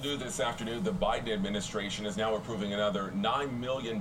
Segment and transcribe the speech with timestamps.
[0.00, 3.96] New this afternoon, the Biden administration is now approving another $9 million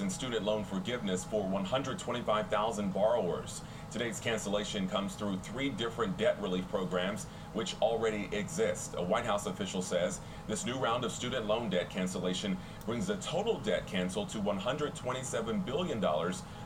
[0.00, 3.62] in student loan forgiveness for 125,000 borrowers.
[3.90, 8.94] Today's cancellation comes through three different debt relief programs which already exist.
[8.96, 12.56] A White House official says this new round of student loan debt cancellation
[12.86, 16.00] brings the total debt canceled to $127 billion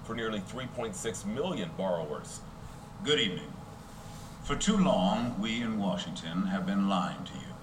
[0.04, 2.40] for nearly 3.6 million borrowers.
[3.02, 3.50] Good evening.
[4.42, 7.53] For too long, we in Washington have been lying to you.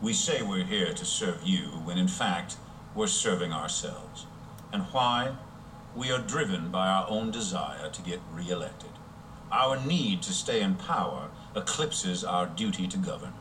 [0.00, 2.56] We say we're here to serve you when in fact
[2.94, 4.26] we're serving ourselves.
[4.72, 5.34] And why?
[5.96, 8.90] We are driven by our own desire to get reelected.
[9.50, 13.32] Our need to stay in power eclipses our duty to govern.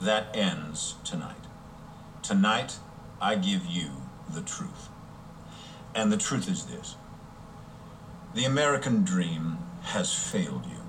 [0.00, 1.36] That ends tonight.
[2.22, 2.78] Tonight,
[3.20, 3.90] I give you
[4.32, 4.88] the truth.
[5.94, 6.96] And the truth is this
[8.34, 10.82] the American dream has failed you.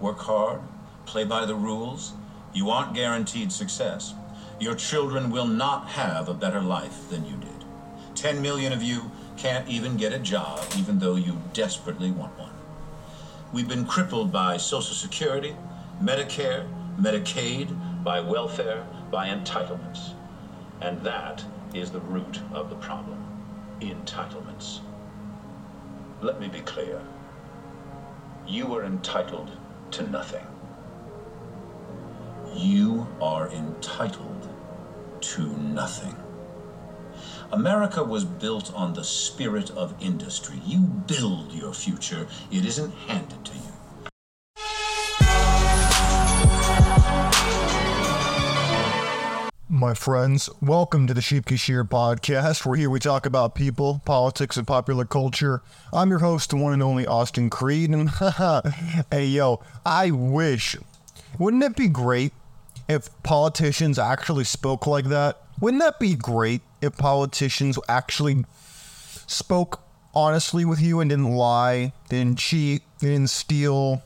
[0.00, 0.60] Work hard,
[1.06, 2.12] play by the rules,
[2.52, 4.14] you aren't guaranteed success.
[4.60, 7.64] Your children will not have a better life than you did.
[8.14, 12.52] 10 million of you can't even get a job, even though you desperately want one.
[13.52, 15.54] We've been crippled by Social Security,
[16.02, 20.14] Medicare, Medicaid, by welfare, by entitlements.
[20.80, 21.44] And that
[21.74, 23.24] is the root of the problem
[23.80, 24.80] entitlements.
[26.20, 27.00] Let me be clear.
[28.46, 29.50] You are entitled
[29.92, 30.44] to nothing.
[32.58, 34.48] You are entitled
[35.20, 36.16] to nothing.
[37.52, 40.60] America was built on the spirit of industry.
[40.66, 43.60] You build your future, it isn't handed to you.
[49.68, 54.56] My friends, welcome to the Sheep Kashir podcast, where here we talk about people, politics,
[54.56, 55.62] and popular culture.
[55.92, 58.10] I'm your host, the one and only Austin Creed, and
[59.12, 60.74] hey yo, I wish,
[61.38, 62.32] wouldn't it be great
[62.88, 65.40] if politicians actually spoke like that?
[65.60, 68.44] Wouldn't that be great if politicians actually
[69.26, 69.80] spoke
[70.14, 74.02] honestly with you and didn't lie, didn't cheat, didn't steal,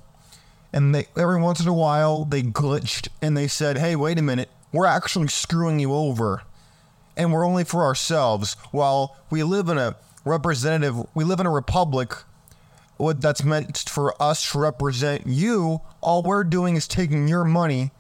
[0.73, 4.23] and they every once in a while they glitched and they said, "Hey, wait a
[4.23, 6.43] minute, we're actually screwing you over,
[7.17, 11.51] and we're only for ourselves." While we live in a representative, we live in a
[11.51, 12.17] republic.
[12.97, 17.91] What that's meant for us to represent you, all we're doing is taking your money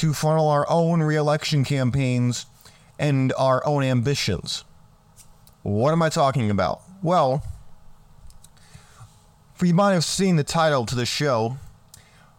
[0.00, 2.46] to funnel our own reelection campaigns
[2.98, 4.64] and our own ambitions.
[5.62, 6.80] What am I talking about?
[7.02, 7.44] Well,
[9.62, 11.58] you might have seen the title to the show.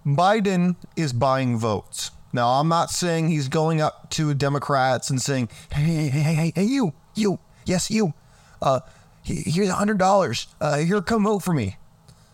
[0.03, 2.09] Biden is buying votes.
[2.33, 6.51] Now, I'm not saying he's going up to Democrats and saying, "Hey, hey, hey, hey,
[6.55, 8.15] hey, you, you, yes, you,
[8.59, 8.79] uh,
[9.21, 10.47] here's a hundred dollars.
[10.59, 11.77] Uh, here, come vote for me."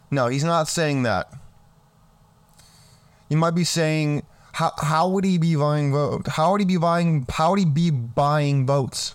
[0.10, 1.30] No, he's not saying that.
[3.28, 4.24] You might be saying,
[4.58, 6.28] "How how would he be buying vote?
[6.30, 7.28] How would he be buying?
[7.30, 9.14] How would he be buying votes?"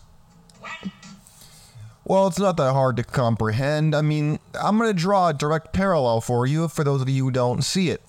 [2.04, 3.92] Well, it's not that hard to comprehend.
[3.94, 7.24] I mean, I'm going to draw a direct parallel for you for those of you
[7.24, 8.02] who don't see it.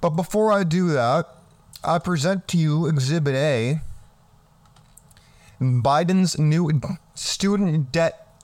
[0.00, 1.34] But before I do that,
[1.82, 3.80] I present to you Exhibit A
[5.60, 6.80] Biden's new
[7.14, 8.38] student debt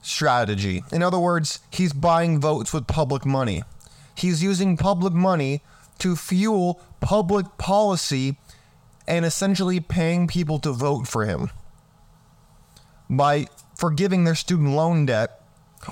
[0.00, 0.82] strategy.
[0.90, 3.64] In other words, he's buying votes with public money.
[4.14, 5.62] He's using public money
[6.02, 8.36] to fuel public policy
[9.06, 11.50] and essentially paying people to vote for him
[13.08, 13.46] by
[13.76, 15.40] forgiving their student loan debt,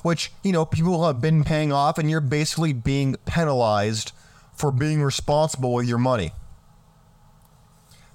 [0.03, 4.11] which, you know, people have been paying off, and you're basically being penalized
[4.53, 6.33] for being responsible with your money.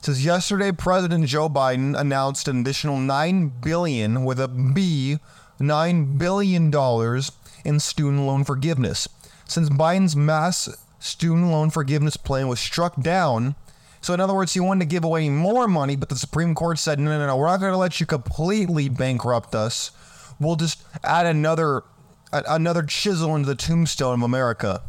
[0.02, 5.18] Says yesterday, President Joe Biden announced an additional nine billion with a B,
[5.60, 7.32] nine billion dollars
[7.64, 9.08] in student loan forgiveness.
[9.46, 10.70] Since Biden's mass
[11.00, 13.56] student loan forgiveness plan was struck down,
[14.02, 16.78] so in other words, he wanted to give away more money, but the Supreme Court
[16.78, 19.92] said, no, no, no, we're not going to let you completely bankrupt us.
[20.40, 21.84] We'll just add another
[22.32, 24.84] another chisel into the tombstone of America.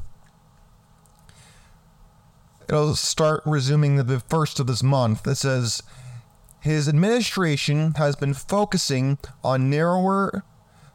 [2.69, 5.27] It'll start resuming the first of this month.
[5.27, 5.83] It says
[6.61, 10.45] his administration has been focusing on narrower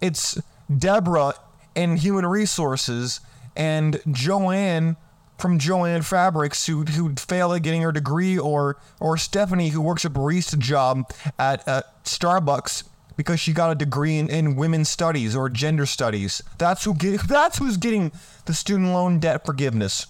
[0.00, 0.38] It's
[0.74, 1.34] Deborah
[1.74, 3.20] in human resources
[3.56, 4.96] and Joanne
[5.38, 10.04] from Jo-Ann Fabrics who who failed at getting her degree, or or Stephanie who works
[10.04, 12.84] a barista job at uh, Starbucks
[13.16, 16.42] because she got a degree in, in women's studies or gender studies.
[16.58, 18.12] That's who get, that's who's getting
[18.46, 20.06] the student loan debt forgiveness.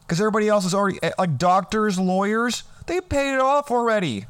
[0.00, 4.26] Because everybody else is already eh, like doctors, lawyers, they paid it off already.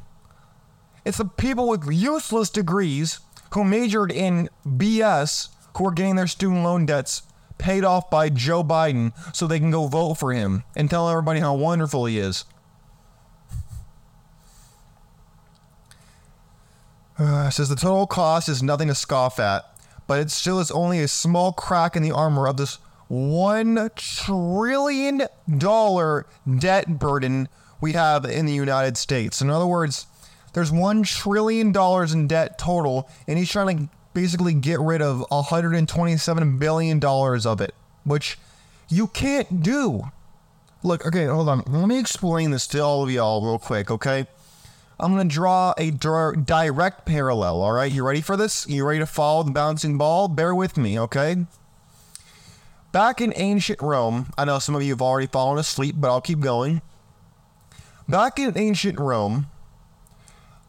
[1.08, 3.20] It's the people with useless degrees
[3.54, 7.22] who majored in BS who are getting their student loan debts
[7.56, 11.40] paid off by Joe Biden so they can go vote for him and tell everybody
[11.40, 12.44] how wonderful he is.
[17.18, 19.64] Uh, says the total cost is nothing to scoff at,
[20.06, 22.74] but it still is only a small crack in the armor of this
[23.08, 25.22] one trillion
[25.56, 26.26] dollar
[26.58, 27.48] debt burden
[27.80, 29.40] we have in the United States.
[29.40, 30.06] In other words,
[30.52, 35.24] there's one trillion dollars in debt total, and he's trying to basically get rid of
[35.30, 37.74] 127 billion dollars of it,
[38.04, 38.38] which
[38.88, 40.10] you can't do.
[40.82, 41.62] Look, okay, hold on.
[41.66, 44.26] Let me explain this to all of y'all real quick, okay?
[45.00, 47.90] I'm to draw a direct parallel, all right?
[47.90, 48.68] You ready for this?
[48.68, 50.26] You ready to follow the bouncing ball?
[50.28, 51.46] Bear with me, okay?
[52.90, 56.20] Back in ancient Rome, I know some of you have already fallen asleep, but I'll
[56.20, 56.82] keep going.
[58.08, 59.46] Back in ancient Rome,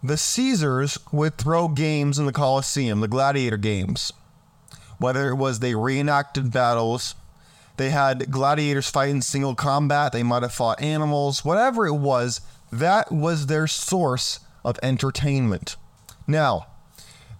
[0.04, 4.14] the Caesars would throw games in the Colosseum, the gladiator games.
[4.98, 7.16] Whether it was they reenacted battles,
[7.78, 12.42] they had gladiators fight in single combat, they might have fought animals, whatever it was,
[12.72, 15.76] that was their source of entertainment.
[16.28, 16.68] Now,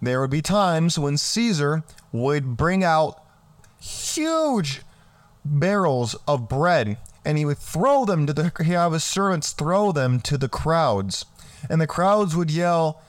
[0.02, 3.22] there would be times when Caesar would bring out
[3.80, 4.82] huge
[5.44, 9.92] barrels of bread and he would throw them to the he have his servants throw
[9.92, 11.24] them to the crowds
[11.68, 13.02] and the crowds would yell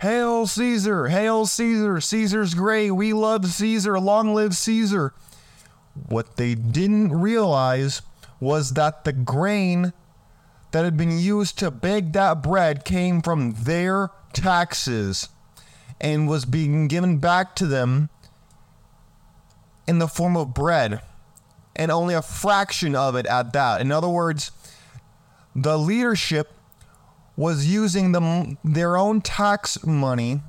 [0.00, 1.08] hail caesar!
[1.08, 2.00] Hail caesar!
[2.00, 2.92] Caesar's great!
[2.92, 3.98] We love caesar!
[3.98, 5.12] Long live caesar!
[6.08, 8.02] What they didn't realize
[8.38, 9.92] was that the grain
[10.70, 15.28] that had been used to bake that bread came from their taxes
[16.00, 18.08] and was being given back to them
[19.86, 21.00] in the form of bread,
[21.74, 23.80] and only a fraction of it at that.
[23.80, 24.52] In other words,
[25.54, 26.52] the leadership
[27.36, 30.42] was using the, their own tax money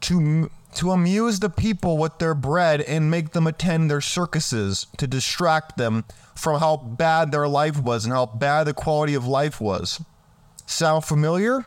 [0.00, 5.06] to to amuse the people with their bread and make them attend their circuses to
[5.06, 9.60] distract them from how bad their life was and how bad the quality of life
[9.60, 10.00] was.
[10.66, 11.64] Sound familiar?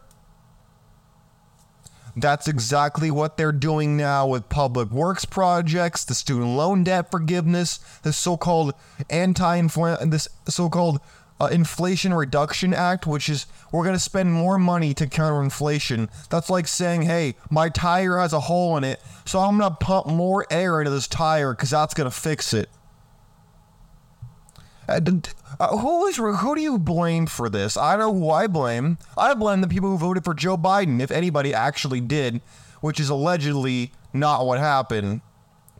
[2.15, 7.77] That's exactly what they're doing now with public works projects, the student loan debt forgiveness,
[8.03, 8.73] the so-called
[9.09, 10.99] anti this so-called
[11.41, 16.07] uh, Inflation Reduction Act, which is we're going to spend more money to counter inflation.
[16.29, 19.75] That's like saying, hey, my tire has a hole in it, so I'm going to
[19.75, 22.69] pump more air into this tire because that's going to fix it.
[24.87, 27.75] Uh, who is who do you blame for this?
[27.75, 28.99] I know who I blame.
[29.17, 32.41] I blame the people who voted for Joe Biden, if anybody actually did,
[32.81, 35.21] which is allegedly not what happened.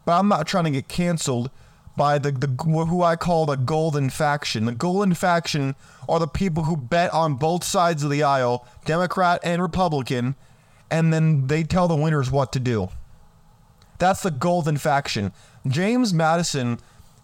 [0.05, 1.51] But I'm not trying to get canceled
[1.95, 4.65] by the, the who I call the golden faction.
[4.65, 5.75] The golden faction
[6.07, 10.35] are the people who bet on both sides of the aisle, Democrat and Republican,
[10.89, 12.89] and then they tell the winners what to do.
[13.97, 15.31] That's the golden faction.
[15.67, 16.79] James Madison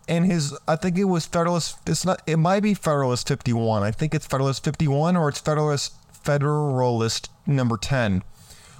[0.07, 3.83] and his I think it was Federalist it's not it might be Federalist 51.
[3.83, 8.23] I think it's Federalist 51 or it's Federalist Federalist number 10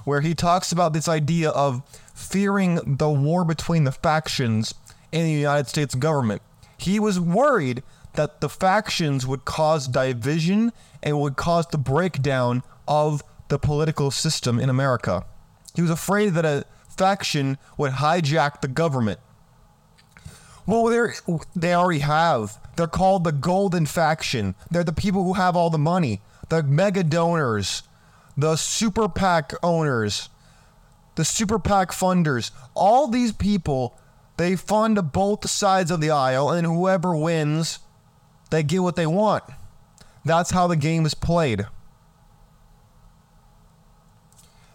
[0.03, 1.82] where he talks about this idea of
[2.13, 4.74] fearing the war between the factions
[5.11, 6.41] in the United States government.
[6.77, 7.83] He was worried
[8.13, 10.73] that the factions would cause division
[11.03, 15.25] and would cause the breakdown of the political system in America.
[15.75, 19.19] He was afraid that a faction would hijack the government
[20.67, 21.15] well, they're
[21.55, 22.59] they already have.
[22.75, 24.53] They're called the Golden Faction.
[24.69, 26.21] They're the people who have all the money.
[26.49, 27.83] the mega donors,
[28.37, 30.29] the super PAC owners,
[31.15, 33.97] the super PAC funders, all these people,
[34.38, 37.79] they fund both sides of the aisle, and whoever wins,
[38.51, 39.44] they get what they want.
[40.24, 41.65] That's how the game is played.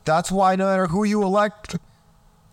[0.05, 1.77] That's why no matter who you elect,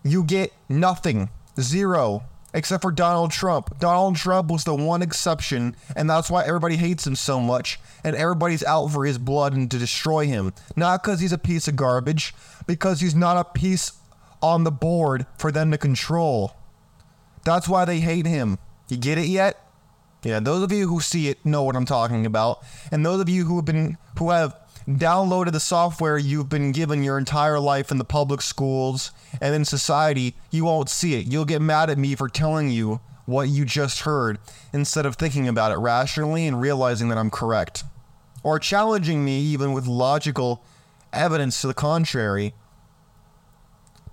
[0.04, 1.30] you get nothing.
[1.58, 2.24] Zero.
[2.52, 3.78] Except for Donald Trump.
[3.78, 8.16] Donald Trump was the one exception, and that's why everybody hates him so much, and
[8.16, 10.52] everybody's out for his blood and to destroy him.
[10.74, 12.34] Not because he's a piece of garbage,
[12.66, 13.92] because he's not a piece
[14.42, 16.56] on the board for them to control.
[17.44, 18.58] That's why they hate him.
[18.88, 19.64] You get it yet?
[20.22, 22.62] Yeah, those of you who see it know what I'm talking about.
[22.92, 24.54] And those of you who have been who have
[24.88, 29.64] downloaded the software you've been given your entire life in the public schools and in
[29.64, 31.26] society, you won't see it.
[31.26, 34.38] You'll get mad at me for telling you what you just heard
[34.72, 37.84] instead of thinking about it rationally and realizing that I'm correct.
[38.42, 40.64] Or challenging me even with logical
[41.12, 42.54] evidence to the contrary.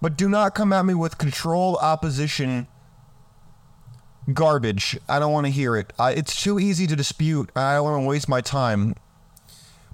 [0.02, 2.68] But do not come at me with controlled opposition
[4.34, 4.98] garbage.
[5.08, 5.94] I don't want to hear it.
[5.98, 7.50] I, it's too easy to dispute.
[7.56, 8.96] I don't want to waste my time.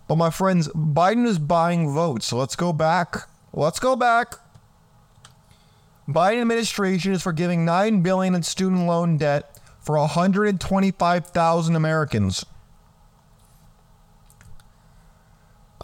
[0.08, 2.28] But my friends, Biden is buying votes.
[2.28, 3.28] So let's go back.
[3.54, 4.36] Let's go back.
[6.08, 12.46] Biden administration is forgiving 9 billion in student loan debt for 125,000 Americans.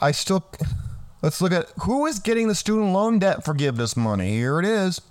[0.02, 0.46] I still
[1.22, 4.32] Let's look at who is getting the student loan debt forgiveness money.
[4.32, 5.02] Here it is.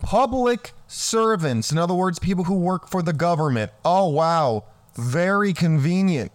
[0.00, 1.72] Public servants.
[1.72, 3.72] In other words, people who work for the government.
[3.84, 4.64] Oh, wow.
[4.94, 6.32] Very convenient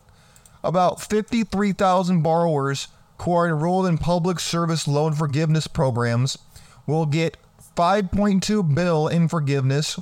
[0.64, 2.88] about 53,000 borrowers
[3.22, 6.38] who are enrolled in public service loan forgiveness programs
[6.86, 7.38] will get
[7.76, 10.00] 5.2 bill in forgiveness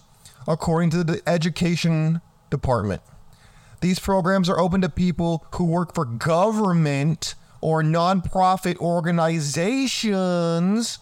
[0.48, 3.02] according to the education department.
[3.82, 11.00] These programs are open to people who work for government or nonprofit organizations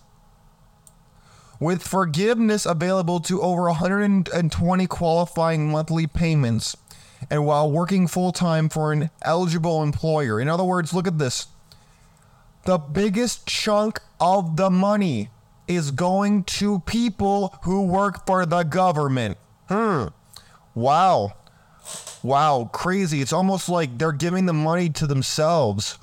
[1.63, 6.75] with forgiveness available to over 120 qualifying monthly payments
[7.29, 10.41] and while working full time for an eligible employer.
[10.41, 11.48] In other words, look at this.
[12.65, 15.29] The biggest chunk of the money
[15.67, 19.38] is going to people who work for the government.
[19.70, 20.08] Hmm.
[20.75, 21.34] Wow.
[22.22, 23.22] Wow, crazy.
[23.22, 25.98] It's almost like they're giving the money to themselves.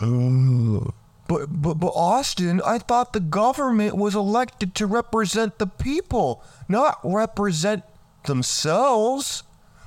[1.31, 6.99] But, but but Austin, I thought the government was elected to represent the people, not
[7.05, 7.85] represent
[8.27, 9.45] themselves.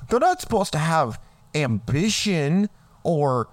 [0.07, 1.19] They're not supposed to have
[1.53, 2.69] ambition
[3.03, 3.50] or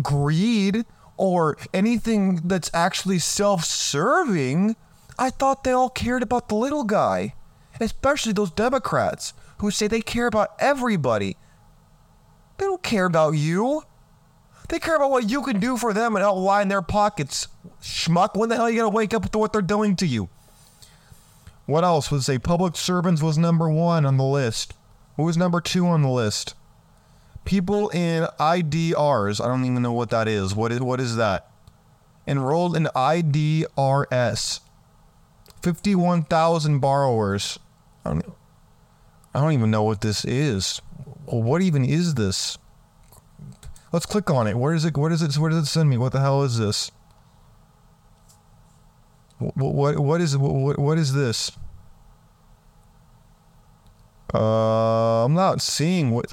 [0.00, 0.84] greed
[1.16, 4.76] or anything that's actually self serving.
[5.18, 7.34] I thought they all cared about the little guy,
[7.80, 11.36] especially those Democrats who say they care about everybody.
[12.58, 13.82] They don't care about you.
[14.68, 17.48] They care about what you can do for them and help line their pockets.
[17.82, 20.28] Schmuck, when the hell are you gonna wake up to what they're doing to you?
[21.66, 24.74] What else was say public servants was number one on the list?
[25.16, 26.54] What was number two on the list?
[27.44, 29.42] People in IDRs.
[29.42, 30.54] I don't even know what that is.
[30.54, 31.50] What is what is that?
[32.26, 34.60] Enrolled in IDRS.
[35.62, 37.58] 51,000 borrowers.
[38.04, 38.32] I don't,
[39.34, 40.80] I don't even know what this is.
[41.26, 42.58] Well, What even is this?
[43.94, 44.56] Let's click on it.
[44.56, 44.98] Where is it?
[44.98, 45.38] Where does it?
[45.38, 45.96] Where does it send me?
[45.96, 46.90] What the hell is this?
[49.38, 51.52] What what, what is what, what is this?
[54.34, 56.26] Uh, I'm not seeing what.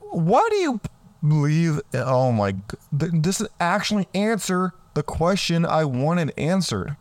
[0.00, 0.80] Why do you
[1.22, 1.82] believe?
[1.92, 2.56] Oh my!
[2.90, 6.96] This actually answer the question I wanted answered.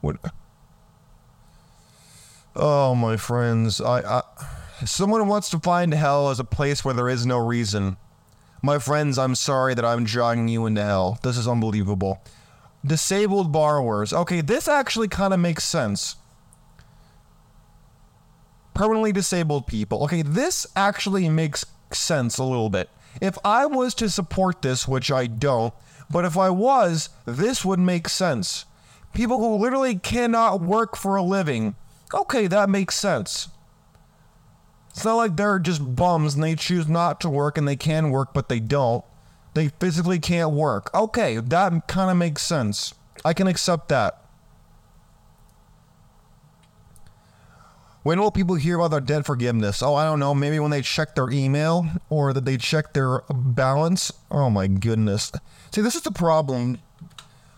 [0.00, 0.16] What?
[2.56, 4.22] Oh my friends, I, I
[4.86, 7.98] someone wants to find hell as a place where there is no reason.
[8.64, 11.18] My friends, I'm sorry that I'm dragging you into hell.
[11.22, 12.22] This is unbelievable.
[12.82, 14.10] Disabled borrowers.
[14.10, 16.16] Okay, this actually kind of makes sense.
[18.72, 20.02] Permanently disabled people.
[20.04, 22.88] Okay, this actually makes sense a little bit.
[23.20, 25.74] If I was to support this, which I don't,
[26.10, 28.64] but if I was, this would make sense.
[29.12, 31.74] People who literally cannot work for a living.
[32.14, 33.48] Okay, that makes sense.
[34.94, 38.10] It's not like they're just bums and they choose not to work and they can
[38.10, 39.04] work, but they don't.
[39.54, 40.88] They physically can't work.
[40.94, 42.94] Okay, that kind of makes sense.
[43.24, 44.20] I can accept that.
[48.04, 49.82] When will people hear about their debt forgiveness?
[49.82, 50.34] Oh, I don't know.
[50.34, 54.12] Maybe when they check their email or that they check their balance.
[54.30, 55.32] Oh my goodness.
[55.72, 56.78] See, this is the problem.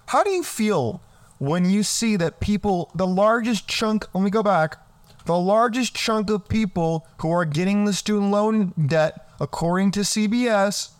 [0.06, 1.02] How do you feel
[1.38, 4.78] when you see that people, the largest chunk, let me go back,
[5.26, 10.90] the largest chunk of people who are getting the student loan debt, according to CBS,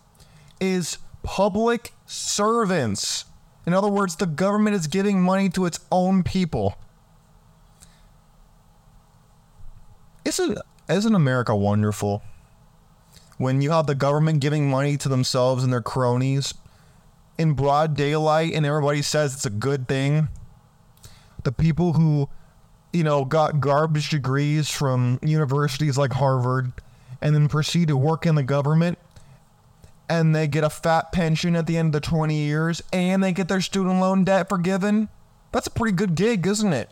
[0.61, 3.25] is public servants.
[3.67, 6.77] In other words, the government is giving money to its own people.
[10.25, 12.23] Isn't isn't America wonderful?
[13.39, 16.55] When you have the government giving money to themselves and their cronies
[17.39, 20.29] in broad daylight and everybody says it's a good thing.
[21.45, 22.29] The people who,
[22.97, 26.73] you know, got garbage degrees from universities like Harvard
[27.21, 28.99] and then proceed to work in the government
[30.09, 33.33] and they get a fat pension at the end of the 20 years and they
[33.33, 35.09] get their student loan debt forgiven.
[35.53, 36.91] That's a pretty good gig, isn't it?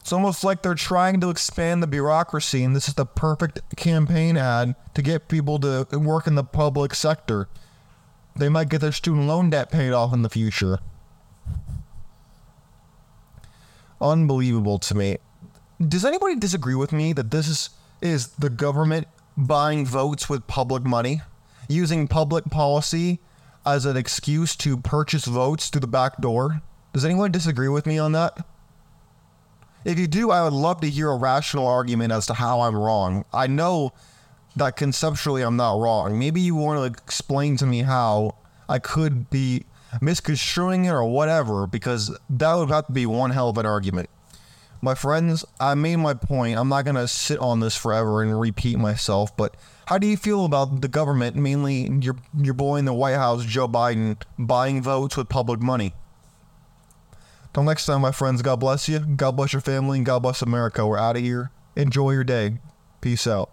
[0.00, 4.38] It's almost like they're trying to expand the bureaucracy, and this is the perfect campaign
[4.38, 7.48] ad to get people to work in the public sector.
[8.34, 10.78] They might get their student loan debt paid off in the future.
[14.00, 15.18] Unbelievable to me.
[15.86, 20.84] Does anybody disagree with me that this is, is the government buying votes with public
[20.84, 21.22] money,
[21.68, 23.20] using public policy
[23.64, 26.62] as an excuse to purchase votes through the back door?
[26.92, 28.44] Does anyone disagree with me on that?
[29.84, 32.76] If you do, I would love to hear a rational argument as to how I'm
[32.76, 33.24] wrong.
[33.32, 33.92] I know
[34.56, 36.18] that conceptually I'm not wrong.
[36.18, 38.36] Maybe you want to explain to me how
[38.68, 39.64] I could be
[40.00, 44.10] misconstruing it or whatever, because that would have to be one hell of an argument.
[44.82, 46.58] My friends, I made my point.
[46.58, 49.54] I'm not going to sit on this forever and repeat myself, but
[49.86, 53.44] how do you feel about the government, mainly your, your boy in the White House,
[53.44, 55.92] Joe Biden, buying votes with public money?
[57.52, 59.00] Till next time, my friends, God bless you.
[59.00, 60.86] God bless your family and God bless America.
[60.86, 61.50] We're out of here.
[61.76, 62.58] Enjoy your day.
[63.00, 63.50] Peace out.